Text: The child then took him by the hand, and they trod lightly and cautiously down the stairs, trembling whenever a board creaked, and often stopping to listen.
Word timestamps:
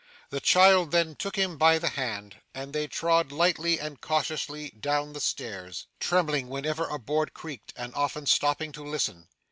The 0.31 0.39
child 0.39 0.89
then 0.89 1.15
took 1.15 1.35
him 1.35 1.59
by 1.59 1.77
the 1.77 1.89
hand, 1.89 2.37
and 2.55 2.73
they 2.73 2.87
trod 2.87 3.31
lightly 3.31 3.79
and 3.79 4.01
cautiously 4.01 4.71
down 4.71 5.13
the 5.13 5.19
stairs, 5.21 5.85
trembling 5.99 6.49
whenever 6.49 6.87
a 6.89 6.97
board 6.97 7.35
creaked, 7.35 7.71
and 7.77 7.93
often 7.93 8.25
stopping 8.25 8.71
to 8.71 8.83
listen. 8.83 9.27